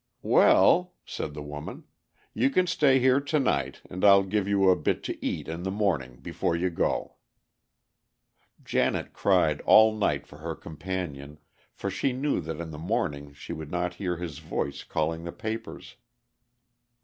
"Well," 0.23 0.95
said 1.05 1.35
the 1.35 1.43
woman, 1.43 1.83
"you 2.33 2.49
can 2.49 2.65
stay 2.65 2.97
here 2.97 3.19
to 3.21 3.39
night, 3.39 3.83
and 3.87 4.03
I'll 4.03 4.23
give 4.23 4.47
you 4.47 4.71
a 4.71 4.75
bit 4.75 5.03
to 5.03 5.23
eat 5.23 5.47
in 5.47 5.61
the 5.61 5.69
morning 5.69 6.15
before 6.23 6.55
you 6.55 6.71
go." 6.71 7.17
Janet 8.63 9.13
cried 9.13 9.61
all 9.61 9.95
night 9.95 10.25
for 10.25 10.37
her 10.37 10.55
companion, 10.55 11.37
for 11.71 11.91
she 11.91 12.13
knew 12.13 12.41
that 12.41 12.59
in 12.59 12.71
the 12.71 12.79
morning 12.79 13.31
she 13.35 13.53
would 13.53 13.69
not 13.69 13.93
hear 14.01 14.17
his 14.17 14.39
voice 14.39 14.83
calling 14.83 15.23
the 15.23 15.31
papers. 15.31 15.97